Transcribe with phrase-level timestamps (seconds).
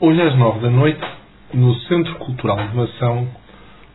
[0.00, 1.04] Hoje às nove da noite,
[1.52, 3.26] no Centro Cultural de Mação,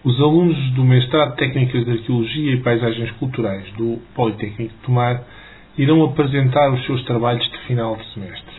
[0.03, 5.23] os alunos do Mestrado de Técnicas de Arqueologia e Paisagens Culturais do Politécnico de Tomar
[5.77, 8.53] irão apresentar os seus trabalhos de final de semestre.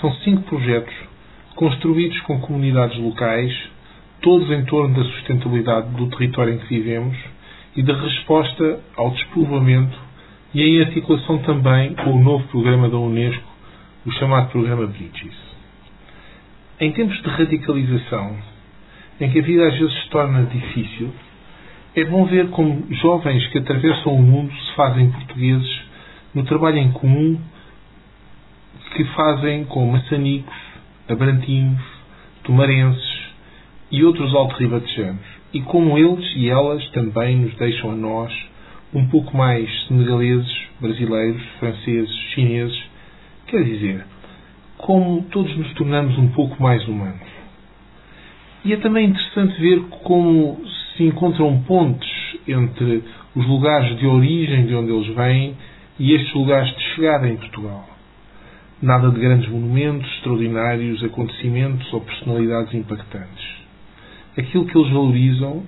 [0.00, 0.94] São cinco projetos
[1.54, 3.52] construídos com comunidades locais,
[4.22, 7.18] todos em torno da sustentabilidade do território em que vivemos
[7.76, 9.98] e da resposta ao despovoamento
[10.54, 13.52] e em articulação também com o novo programa da Unesco,
[14.06, 15.57] o chamado Programa Bridges.
[16.80, 18.36] Em tempos de radicalização,
[19.20, 21.10] em que a vida às vezes se torna difícil,
[21.96, 25.80] é bom ver como jovens que atravessam o mundo se fazem portugueses
[26.32, 27.40] no trabalho em comum
[28.94, 30.56] que fazem com maçanicos,
[31.08, 31.82] abrantinos,
[32.44, 33.20] tomarenses
[33.90, 35.26] e outros alto-ribatejanos.
[35.52, 38.32] E como eles e elas também nos deixam a nós
[38.94, 42.80] um pouco mais senegaleses, brasileiros, franceses, chineses,
[43.48, 44.04] quer dizer,
[44.78, 47.26] como todos nos tornamos um pouco mais humanos.
[48.64, 50.60] E é também interessante ver como
[50.96, 52.10] se encontram pontes
[52.46, 55.56] entre os lugares de origem de onde eles vêm
[55.98, 57.88] e estes lugares de chegada em Portugal.
[58.80, 63.58] Nada de grandes monumentos, extraordinários acontecimentos ou personalidades impactantes.
[64.36, 65.64] Aquilo que eles valorizam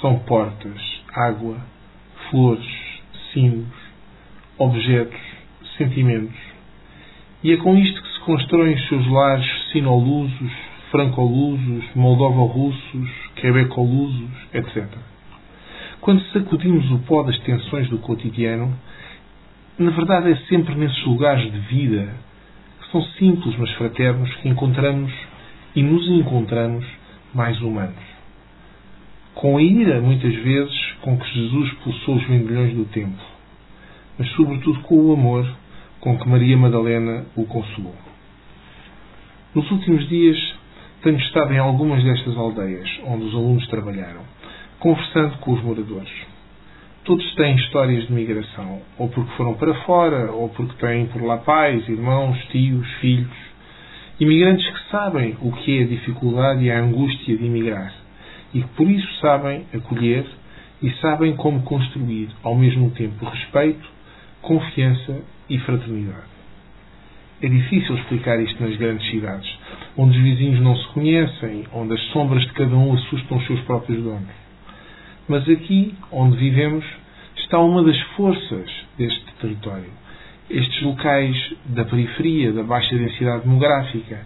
[0.00, 0.80] são portas,
[1.12, 1.58] água,
[2.30, 2.66] flores,
[3.32, 3.68] sinos,
[4.56, 5.20] objetos,
[5.76, 6.36] sentimentos.
[7.42, 10.52] E é com isto que constroem os seus lares sinolusos,
[10.90, 14.84] francolusos, moldova-russos, quebecolusos, etc.
[16.02, 18.78] Quando sacudimos o pó das tensões do cotidiano,
[19.78, 22.14] na verdade é sempre nesses lugares de vida,
[22.82, 25.10] que são simples mas fraternos, que encontramos
[25.74, 26.84] e nos encontramos
[27.32, 27.96] mais humanos.
[29.34, 33.24] Com a ira, muitas vezes, com que Jesus expulsou os vendilhões do templo,
[34.18, 35.48] mas sobretudo com o amor
[35.98, 38.07] com que Maria Madalena o consolou.
[39.58, 40.38] Nos últimos dias
[41.02, 44.20] tenho estado em algumas destas aldeias onde os alunos trabalharam,
[44.78, 46.12] conversando com os moradores.
[47.02, 51.38] Todos têm histórias de migração, ou porque foram para fora, ou porque têm por lá
[51.38, 53.36] pais, irmãos, tios, filhos.
[54.20, 57.92] Imigrantes que sabem o que é a dificuldade e a angústia de emigrar
[58.54, 60.24] e que por isso sabem acolher
[60.80, 63.90] e sabem como construir ao mesmo tempo respeito,
[64.40, 66.38] confiança e fraternidade.
[67.40, 69.57] É difícil explicar isto nas grandes cidades,
[69.98, 73.60] onde os vizinhos não se conhecem, onde as sombras de cada um assustam os seus
[73.62, 74.28] próprios donos.
[75.28, 76.84] Mas aqui, onde vivemos,
[77.36, 79.90] está uma das forças deste território.
[80.48, 84.24] Estes locais da periferia, da baixa densidade demográfica,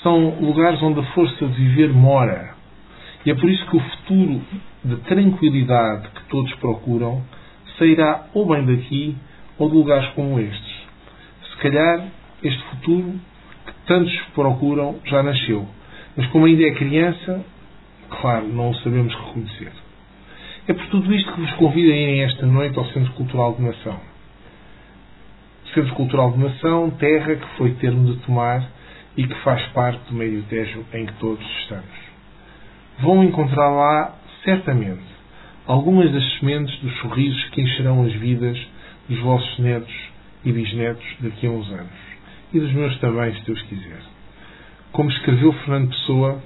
[0.00, 2.54] são lugares onde a força de viver mora.
[3.26, 4.42] E é por isso que o futuro
[4.84, 7.22] de tranquilidade que todos procuram
[7.78, 9.16] sairá ou bem daqui
[9.58, 10.84] ou de lugares como estes.
[11.50, 12.06] Se calhar
[12.42, 13.14] este futuro
[13.86, 15.66] tantos procuram já nasceu.
[16.16, 17.44] Mas como ainda é criança,
[18.08, 19.72] claro, não o sabemos reconhecer.
[20.66, 23.62] É por tudo isto que vos convido a irem esta noite ao Centro Cultural de
[23.62, 24.00] Nação.
[25.74, 28.66] Centro Cultural de Nação, terra que foi termo de tomar
[29.16, 32.04] e que faz parte do meio Tejo em que todos estamos.
[33.00, 35.02] Vão encontrar lá, certamente,
[35.66, 38.58] algumas das sementes dos sorrisos que encherão as vidas
[39.08, 39.94] dos vossos netos
[40.44, 42.13] e bisnetos daqui a uns anos
[42.54, 44.00] e dos meus também, se Deus quiser.
[44.92, 46.40] Como escreveu Fernando Pessoa,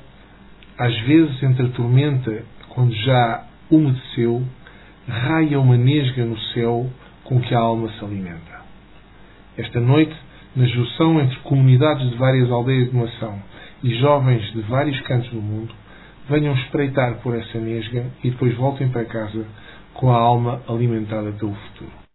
[0.78, 4.42] às vezes entre a tormenta, quando já umedeceu,
[5.06, 6.90] raia uma nesga no céu
[7.24, 8.62] com que a alma se alimenta.
[9.56, 10.16] Esta noite,
[10.56, 13.42] na junção entre comunidades de várias aldeias de Moação
[13.82, 15.74] e jovens de vários cantos do mundo,
[16.28, 19.46] venham espreitar por essa nesga e depois voltem para casa
[19.92, 22.07] com a alma alimentada pelo futuro.